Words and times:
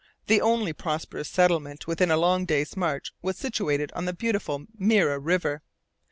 The 0.25 0.41
only 0.41 0.73
prosperous 0.73 1.29
settlement 1.29 1.85
within 1.85 2.09
a 2.09 2.17
long 2.17 2.45
day's 2.47 2.75
march 2.75 3.13
was 3.21 3.37
situated 3.37 3.91
on 3.93 4.05
the 4.05 4.13
beautiful 4.13 4.65
Mira 4.75 5.19
river. 5.19 5.61